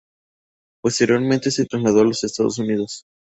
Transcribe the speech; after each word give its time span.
Posteriormente 0.81 1.51
se 1.51 1.67
trasladó 1.67 2.01
a 2.01 2.05
los 2.05 2.23
Estados 2.23 2.57
Unidos. 2.57 3.03